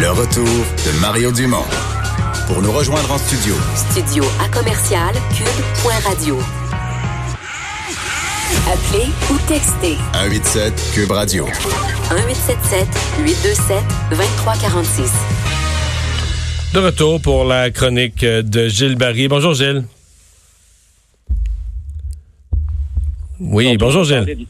[0.00, 1.66] Le retour de Mario Dumont.
[2.46, 3.54] Pour nous rejoindre en studio.
[3.90, 6.38] Studio à commercial cube.radio.
[8.66, 9.98] Appelez ou textez.
[10.14, 11.44] 187 Cube Radio.
[11.44, 15.12] 1877 827 2346.
[16.72, 19.28] De retour pour la chronique de Gilles Barry.
[19.28, 19.84] Bonjour Gilles.
[23.38, 24.46] Oui, bonjour, Gilles.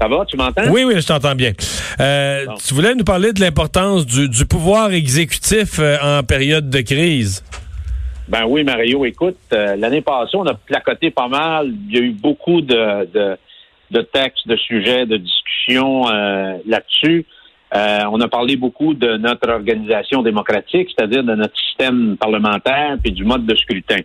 [0.00, 0.62] Ça va, tu m'entends?
[0.70, 1.52] Oui, oui, je t'entends bien.
[2.00, 6.80] Euh, Tu voulais nous parler de l'importance du, du, pouvoir exécutif euh, en période de
[6.80, 7.44] crise.
[8.26, 11.74] Ben oui, Mario, écoute, euh, l'année passée, on a placoté pas mal.
[11.88, 13.36] Il y a eu beaucoup de, de,
[13.90, 16.04] de textes, de sujets, de discussions
[16.66, 17.26] là-dessus.
[17.74, 23.24] on a parlé beaucoup de notre organisation démocratique, c'est-à-dire de notre système parlementaire et du
[23.24, 24.00] mode de scrutin.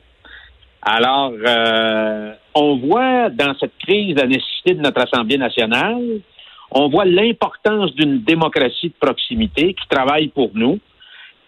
[0.88, 6.22] Alors, euh, on voit dans cette crise la nécessité de notre Assemblée nationale.
[6.70, 10.80] On voit l'importance d'une démocratie de proximité qui travaille pour nous.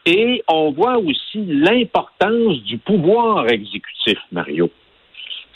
[0.08, 4.72] Et on voit aussi l'importance du pouvoir exécutif, Mario.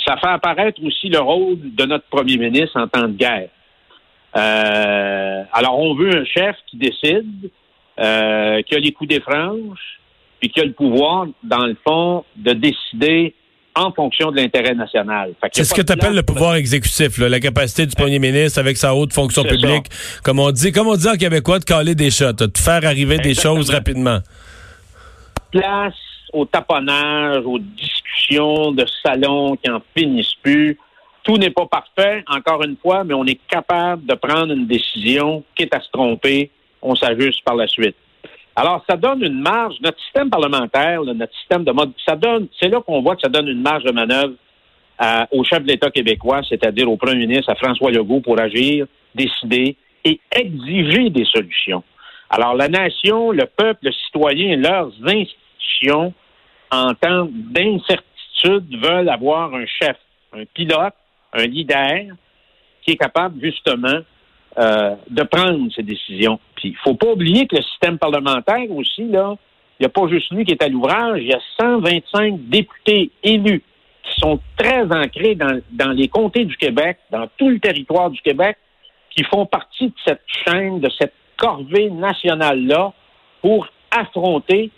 [0.06, 3.50] Ça fait apparaître aussi le rôle de notre premier ministre en temps de guerre.
[4.36, 7.50] Euh, alors, on veut un chef qui décide,
[8.00, 10.00] euh, qui a les coups des franges,
[10.40, 13.34] puis qui a le pouvoir, dans le fond, de décider
[13.76, 15.34] en fonction de l'intérêt national.
[15.52, 18.94] C'est ce que tu appelles le pouvoir exécutif, la capacité du premier ministre avec sa
[18.94, 19.88] haute fonction publique,
[20.24, 23.18] comme on dit, comme on dit en québécois, de caler des shots, de faire arriver
[23.20, 24.20] des choses rapidement.
[25.52, 25.94] Place
[26.34, 30.78] au taponnage, aux discussions de salon qui en finissent plus.
[31.24, 35.44] Tout n'est pas parfait, encore une fois, mais on est capable de prendre une décision,
[35.56, 36.50] quitte à se tromper,
[36.82, 37.96] on s'ajuste par la suite.
[38.56, 42.68] Alors, ça donne une marge, notre système parlementaire, notre système de mode, ça donne, c'est
[42.68, 44.34] là qu'on voit que ça donne une marge de manœuvre
[45.32, 48.86] au chef de l'État québécois, c'est-à-dire au premier ministre, à François Legault, pour agir,
[49.16, 51.84] décider et exiger des solutions.
[52.30, 56.14] Alors, la nation, le peuple, le citoyen, leurs institutions,
[56.72, 59.98] en temps d'incertitude, veulent avoir un chef,
[60.34, 60.94] un pilote,
[61.34, 62.16] un leader
[62.84, 64.00] qui est capable, justement,
[64.58, 66.40] euh, de prendre ces décisions.
[66.56, 69.36] Puis il faut pas oublier que le système parlementaire aussi, là,
[69.80, 73.12] il n'y a pas juste lui qui est à l'ouvrage, il y a 125 députés
[73.24, 73.64] élus
[74.04, 78.20] qui sont très ancrés dans, dans les comtés du Québec, dans tout le territoire du
[78.22, 78.58] Québec,
[79.16, 82.94] qui font partie de cette chaîne, de cette corvée nationale-là
[83.42, 84.70] pour affronter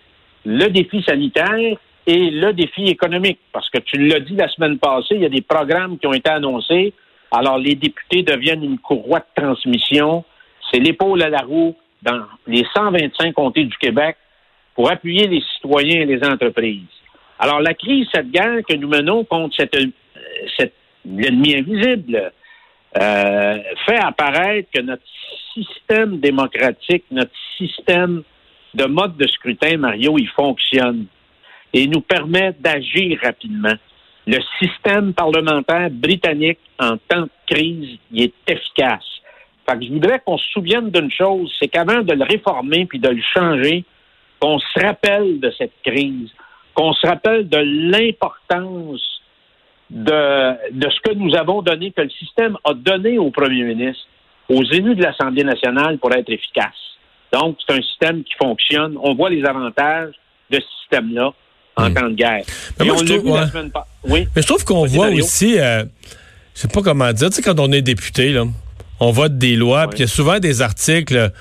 [0.45, 3.39] le défi sanitaire et le défi économique.
[3.51, 6.13] Parce que tu l'as dit la semaine passée, il y a des programmes qui ont
[6.13, 6.93] été annoncés
[7.33, 10.23] alors, les députés deviennent une courroie de transmission.
[10.71, 14.17] C'est l'épaule à la roue dans les 125 comtés du Québec
[14.75, 16.83] pour appuyer les citoyens et les entreprises.
[17.39, 19.87] Alors, la crise, cette guerre que nous menons contre cette, euh,
[20.57, 20.73] cet
[21.05, 22.31] ennemi invisible,
[23.01, 25.03] euh, fait apparaître que notre
[25.55, 28.21] système démocratique, notre système
[28.75, 31.07] de mode de scrutin, Mario, il fonctionne
[31.73, 33.73] et nous permet d'agir rapidement.
[34.25, 39.03] Le système parlementaire britannique, en temps de crise, il est efficace.
[39.67, 42.99] Fait que je voudrais qu'on se souvienne d'une chose, c'est qu'avant de le réformer puis
[42.99, 43.83] de le changer,
[44.39, 46.29] qu'on se rappelle de cette crise,
[46.73, 49.21] qu'on se rappelle de l'importance
[49.89, 54.05] de, de ce que nous avons donné, que le système a donné au premier ministre,
[54.49, 56.97] aux élus de l'Assemblée nationale pour être efficace.
[57.31, 58.97] Donc, c'est un système qui fonctionne.
[59.01, 60.13] On voit les avantages
[60.49, 61.33] de ce système-là
[61.75, 62.43] en temps de guerre.
[62.79, 63.39] Mais, moi, je trouve,
[64.03, 64.27] oui?
[64.35, 65.83] Mais je trouve qu'on voit aussi, euh,
[66.55, 68.43] je sais pas comment dire, tu sais, quand on est député, là,
[68.99, 71.31] on vote des lois, puis il y a souvent des articles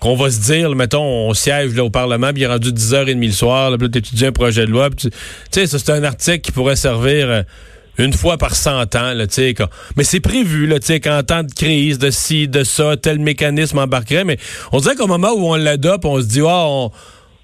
[0.00, 3.24] qu'on va se dire, mettons, on siège là, au Parlement, puis il est rendu 10h30
[3.24, 5.10] le soir, là, puis tu étudies un projet de loi, tu
[5.50, 7.28] sais, ça c'est un article qui pourrait servir...
[7.28, 7.42] Euh,
[7.98, 9.54] une fois par cent ans, là, sais,
[9.96, 14.24] mais c'est prévu, là, qu'en temps de crise, de ci, de ça, tel mécanisme embarquerait,
[14.24, 14.38] mais
[14.72, 16.90] on dirait qu'au moment où on l'adopte, on se dit, ah, on,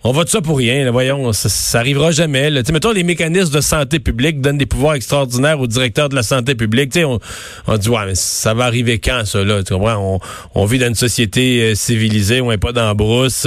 [0.02, 2.48] on vote ça pour rien, voyons, ça, ça arrivera jamais.
[2.48, 2.62] Là.
[2.72, 6.54] Mettons, les mécanismes de santé publique donnent des pouvoirs extraordinaires au directeur de la santé
[6.54, 6.98] publique.
[7.04, 7.18] on,
[7.66, 9.62] on dit, ouais, mais ça va arriver quand, ça, là?
[9.62, 9.96] Tu comprends?
[9.96, 10.20] On,
[10.54, 13.46] on vit dans une société euh, civilisée, on n'est pas dans la brousse.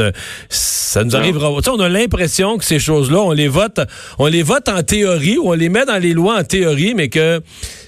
[0.50, 1.50] ça nous arrivera.
[1.50, 3.80] on a l'impression que ces choses-là, on les vote,
[4.20, 7.10] on les vote en théorie, ou on les met dans les lois en théorie, mais
[7.10, 7.42] que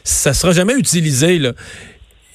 [0.03, 1.53] ça sera jamais utilisé, là.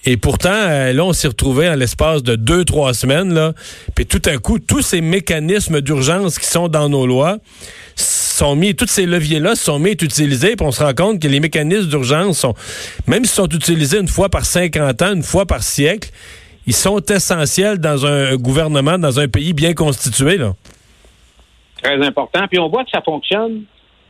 [0.07, 3.53] Et pourtant, euh, là, on s'est retrouvé en l'espace de deux, trois semaines, là.
[3.95, 7.39] Puis tout à coup, tous ces mécanismes d'urgence qui sont dans nos lois
[7.97, 11.21] sont mis, tous ces leviers-là sont mis à être utilisés, puis on se rend compte
[11.21, 12.55] que les mécanismes d'urgence sont,
[13.07, 16.09] même s'ils sont utilisés une fois par 50 ans, une fois par siècle,
[16.67, 20.55] ils sont essentiels dans un gouvernement, dans un pays bien constitué, là.
[21.83, 22.47] Très important.
[22.49, 23.63] Puis on voit que ça fonctionne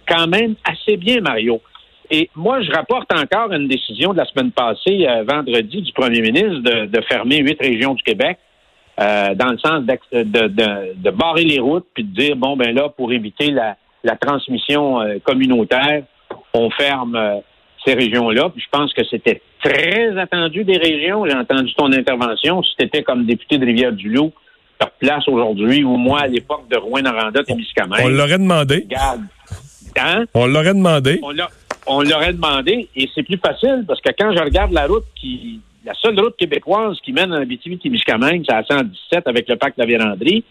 [0.09, 1.61] quand même assez bien, Mario.
[2.11, 6.21] Et moi, je rapporte encore une décision de la semaine passée, euh, vendredi, du premier
[6.21, 8.39] ministre de, fermer huit régions du Québec
[9.01, 12.75] euh, dans le sens de, de, de, barrer les routes puis de dire bon ben
[12.75, 16.03] là pour éviter la, la transmission euh, communautaire,
[16.53, 17.41] on ferme
[17.85, 18.51] ces régions-là.
[18.51, 21.25] Puis je pense que c'était très attendu des régions.
[21.27, 22.63] J'ai entendu ton intervention.
[22.63, 24.33] Si tu étais comme député de Rivière-du-Loup,
[24.81, 28.01] sur place aujourd'hui, ou moi à l'époque de Rouen-Noranda, Témiscamingue.
[28.03, 28.87] On l'aurait demandé.
[29.97, 30.25] Hein?
[30.35, 31.21] On l'aurait demandé.
[31.23, 31.33] On
[31.99, 35.95] l'aurait demandé, et c'est plus facile parce que quand je regarde la route qui, la
[35.95, 39.87] seule route québécoise qui mène à Abitibi-Témiscamingue, c'est à 117 avec le pacte de la
[39.87, 40.45] Vérandrie.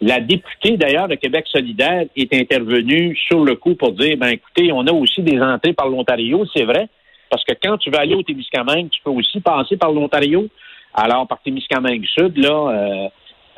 [0.00, 4.72] La députée, d'ailleurs, de Québec solidaire est intervenue sur le coup pour dire, ben écoutez,
[4.72, 6.88] on a aussi des entrées par l'Ontario, c'est vrai,
[7.28, 10.48] parce que quand tu vas aller au Témiscamingue, tu peux aussi passer par l'Ontario.
[10.94, 13.08] Alors, par Témiscamingue Sud, là, euh,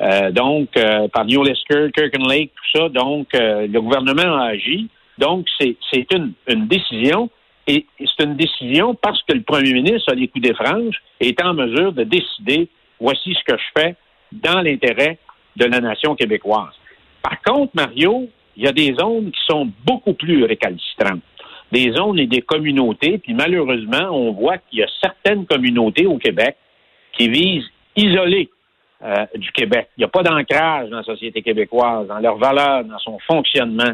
[0.01, 4.87] euh, donc, euh, par New Lesker, Kirken Lake, tout ça, donc, le gouvernement a agi.
[5.17, 6.33] Donc, c'est une,
[6.67, 7.29] décision,
[7.67, 11.29] et c'est une décision parce que le premier ministre a les coups des franges et
[11.29, 12.67] est en mesure de décider,
[12.99, 13.95] voici ce que je fais
[14.31, 15.19] dans l'intérêt
[15.55, 16.73] de la nation québécoise.
[17.21, 18.27] Par contre, Mario,
[18.57, 21.21] il y a des zones qui sont beaucoup plus récalcitrantes.
[21.71, 26.17] Des zones et des communautés, puis malheureusement, on voit qu'il y a certaines communautés au
[26.17, 26.57] Québec
[27.17, 27.65] qui visent
[27.95, 28.49] isoler
[29.03, 29.89] euh, du Québec.
[29.97, 33.93] Il n'y a pas d'ancrage dans la société québécoise, dans leurs valeurs, dans son fonctionnement.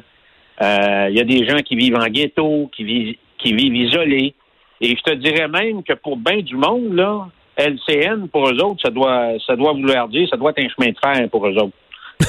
[0.61, 4.33] Euh, il y a des gens qui vivent en ghetto, qui vivent, qui vivent isolés.
[4.81, 7.27] Et je te dirais même que pour bien du monde, là,
[7.57, 10.91] LCN, pour eux autres, ça doit, ça doit vouloir dire, ça doit être un chemin
[10.91, 11.75] de fer pour eux autres.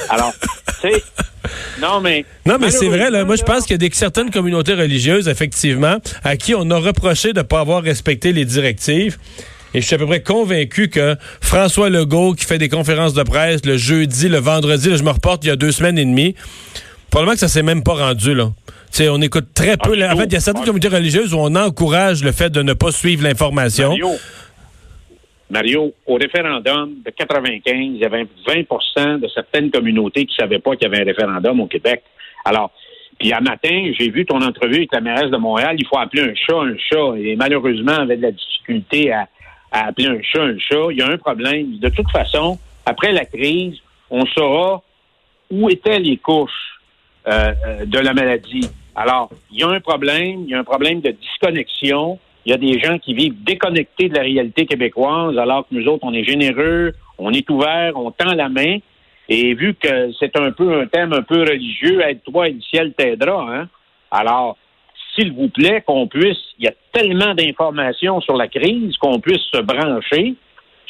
[0.09, 0.33] Alors,
[0.81, 1.03] tu sais,
[1.81, 2.25] non, mais.
[2.45, 3.23] Non, mais c'est vrai, là.
[3.25, 6.77] Moi, je pense qu'il y a des, certaines communautés religieuses, effectivement, à qui on a
[6.77, 9.17] reproché de ne pas avoir respecté les directives.
[9.73, 13.23] Et je suis à peu près convaincu que François Legault, qui fait des conférences de
[13.23, 16.03] presse le jeudi, le vendredi, là, je me reporte il y a deux semaines et
[16.03, 16.35] demie,
[17.11, 18.49] probablement que ça s'est même pas rendu, là.
[19.09, 19.91] on écoute très peu.
[19.91, 22.73] en fait, il y a certaines communautés religieuses où on encourage le fait de ne
[22.73, 23.93] pas suivre l'information.
[25.51, 30.59] Mario, au référendum de 95, il y avait 20% de certaines communautés qui ne savaient
[30.59, 32.01] pas qu'il y avait un référendum au Québec.
[32.45, 32.71] Alors,
[33.19, 36.23] puis à matin, j'ai vu ton entrevue avec la mairesse de Montréal, il faut appeler
[36.23, 37.17] un chat un chat.
[37.17, 39.27] Et malheureusement, avec de la difficulté à,
[39.71, 40.87] appeler un chat un chat.
[40.91, 41.77] Il y a un problème.
[41.79, 43.75] De toute façon, après la crise,
[44.09, 44.81] on saura
[45.51, 46.70] où étaient les couches
[47.25, 48.69] de la maladie.
[48.95, 52.19] Alors, il y a un problème, il y a un problème de disconnexion.
[52.45, 55.87] Il y a des gens qui vivent déconnectés de la réalité québécoise, alors que nous
[55.87, 58.77] autres, on est généreux, on est ouvert, on tend la main.
[59.29, 62.93] Et vu que c'est un peu un thème un peu religieux, aide-toi et le ciel
[62.93, 63.69] t'aidera, hein?
[64.09, 64.57] Alors,
[65.13, 69.43] s'il vous plaît, qu'on puisse, il y a tellement d'informations sur la crise qu'on puisse
[69.53, 70.33] se brancher.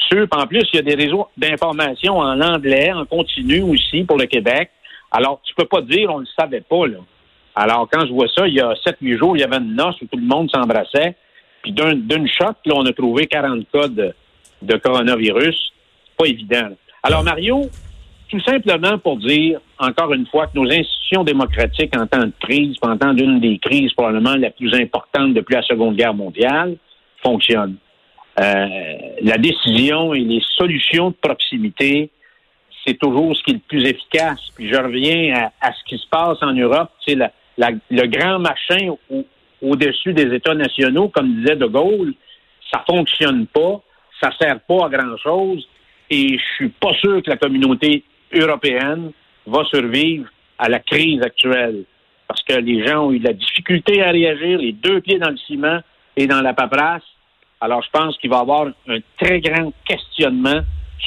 [0.09, 4.17] Sur, en plus, il y a des réseaux d'informations en anglais, en continu aussi pour
[4.17, 4.71] le Québec.
[5.11, 6.97] Alors, tu peux pas dire on ne le savait pas, là.
[7.55, 10.01] Alors, quand je vois ça, il y a 7-8 jours, il y avait une noce
[10.01, 11.15] où tout le monde s'embrassait.
[11.61, 15.73] Puis d'une shot, là, on a trouvé 40 cas de, coronavirus.
[16.17, 16.69] Pas évident.
[17.03, 17.69] Alors, Mario,
[18.29, 22.77] tout simplement pour dire, encore une fois, que nos institutions démocratiques en temps de crise,
[22.81, 26.77] en temps d'une des crises probablement la plus importante depuis la Seconde Guerre mondiale,
[27.21, 27.75] fonctionnent.
[28.39, 28.65] Euh,
[29.21, 32.09] la décision et les solutions de proximité,
[32.85, 34.39] c'est toujours ce qui est le plus efficace.
[34.55, 39.25] Puis je reviens à, ce qui se passe en Europe, c'est le grand machin où
[39.61, 42.13] au-dessus des États nationaux, comme disait De Gaulle,
[42.71, 43.81] ça fonctionne pas,
[44.19, 45.67] ça sert pas à grand-chose,
[46.09, 49.11] et je suis pas sûr que la communauté européenne
[49.45, 50.27] va survivre
[50.57, 51.83] à la crise actuelle,
[52.27, 55.29] parce que les gens ont eu de la difficulté à réagir, les deux pieds dans
[55.29, 55.79] le ciment
[56.15, 57.03] et dans la paperasse.
[57.59, 60.61] Alors, je pense qu'il va y avoir un très grand questionnement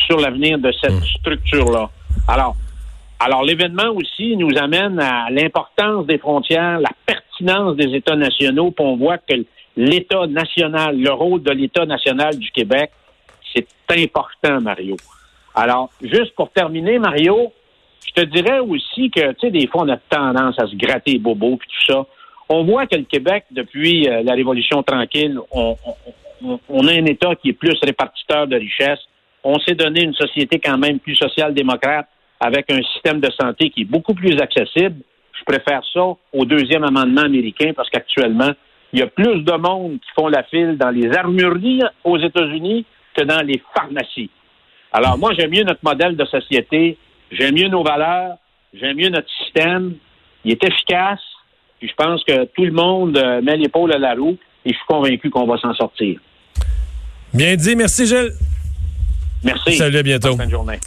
[0.06, 1.18] sur l'avenir de cette mmh.
[1.18, 1.90] structure-là.
[2.28, 2.56] Alors,
[3.20, 8.84] alors l'événement aussi nous amène à l'importance des frontières, la pertinence des États nationaux, puis
[8.84, 9.34] on voit que
[9.76, 12.90] l'État national, le rôle de l'État national du Québec,
[13.54, 14.96] c'est important, Mario.
[15.54, 17.52] Alors, juste pour terminer, Mario,
[18.06, 21.12] je te dirais aussi que, tu sais, des fois, on a tendance à se gratter
[21.12, 22.06] les bobos et tout ça.
[22.48, 25.76] On voit que le Québec, depuis euh, la Révolution tranquille, on,
[26.68, 29.00] on, a un État qui est plus répartiteur de richesses.
[29.44, 32.08] On s'est donné une société quand même plus social-démocrate
[32.40, 34.96] avec un système de santé qui est beaucoup plus accessible.
[35.38, 38.50] Je préfère ça au deuxième amendement américain parce qu'actuellement,
[38.92, 42.86] il y a plus de monde qui font la file dans les armureries aux États-Unis
[43.14, 44.30] que dans les pharmacies.
[44.92, 46.96] Alors moi, j'aime mieux notre modèle de société,
[47.30, 48.36] j'aime mieux nos valeurs,
[48.72, 49.94] j'aime mieux notre système.
[50.44, 51.20] Il est efficace,
[51.78, 54.74] puis je pense que tout le monde euh, met l'épaule à la roue et je
[54.74, 56.20] suis convaincu qu'on va s'en sortir.
[57.32, 58.30] Bien dit, merci Gilles.
[59.44, 59.76] Merci.
[59.76, 60.36] Salut, à bientôt.
[60.36, 60.80] Bonne journée.